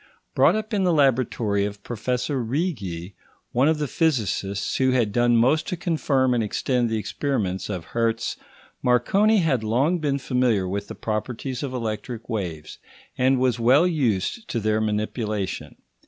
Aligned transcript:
Brought 0.33 0.55
up 0.55 0.73
in 0.73 0.83
the 0.83 0.91
laboratory 0.91 1.63
of 1.63 1.83
Professor 1.83 2.41
Righi, 2.43 3.13
one 3.51 3.67
of 3.67 3.77
the 3.77 3.87
physicists 3.87 4.77
who 4.77 4.89
had 4.93 5.11
done 5.11 5.35
most 5.37 5.67
to 5.67 5.77
confirm 5.77 6.33
and 6.33 6.43
extend 6.43 6.89
the 6.89 6.97
experiments 6.97 7.69
of 7.69 7.85
Hertz, 7.85 8.35
Marconi 8.81 9.41
had 9.41 9.63
long 9.63 9.99
been 9.99 10.17
familiar 10.17 10.67
with 10.67 10.87
the 10.87 10.95
properties 10.95 11.61
of 11.61 11.71
electric 11.71 12.27
waves, 12.27 12.79
and 13.15 13.39
was 13.39 13.59
well 13.59 13.85
used 13.85 14.47
to 14.49 14.59
their 14.59 14.81
manipulation. 14.81 15.75